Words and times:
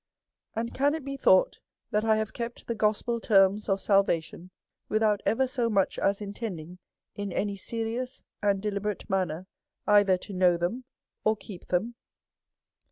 "And 0.55 0.73
can 0.73 0.95
it 0.95 1.05
be 1.05 1.15
thought 1.15 1.59
that 1.91 2.03
I 2.03 2.15
have 2.15 2.33
kept 2.33 2.65
the 2.65 2.73
gos 2.73 3.03
pel 3.03 3.19
terms 3.19 3.69
of 3.69 3.79
salvation, 3.79 4.49
without 4.89 5.21
ever 5.27 5.45
so 5.45 5.69
much 5.69 5.99
as 5.99 6.21
intend 6.21 6.59
ing, 6.59 6.79
in 7.13 7.31
any 7.31 7.55
serious 7.55 8.23
and 8.41 8.59
deliberate 8.63 9.07
manner, 9.11 9.45
either 9.85 10.17
to 10.17 10.33
know 10.33 10.57
them 10.57 10.85
or 11.23 11.35
keep 11.37 11.67
them? 11.67 11.93